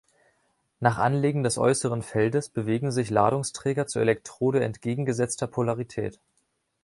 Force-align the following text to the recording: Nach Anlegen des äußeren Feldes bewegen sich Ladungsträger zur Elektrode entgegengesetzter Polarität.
Nach 0.79 0.97
Anlegen 0.97 1.43
des 1.43 1.59
äußeren 1.59 2.01
Feldes 2.01 2.49
bewegen 2.49 2.91
sich 2.91 3.11
Ladungsträger 3.11 3.85
zur 3.85 4.01
Elektrode 4.01 4.63
entgegengesetzter 4.63 5.45
Polarität. 5.45 6.19